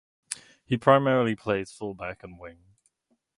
[0.65, 2.57] He primarily plays fullback and wing.